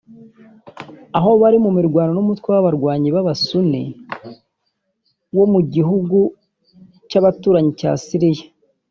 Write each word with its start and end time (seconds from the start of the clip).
aho 1.17 1.29
bari 1.41 1.57
mu 1.65 1.71
mirwano 1.77 2.11
n’umutwe 2.13 2.47
w’abarwanyi 2.53 3.07
wa 3.15 3.25
basunni 3.27 3.81
wo 5.37 5.45
mu 5.53 5.59
gihugu 5.73 6.17
cy’abaturanyi 7.09 7.71
cya 7.79 7.91
Siriya 8.05 8.45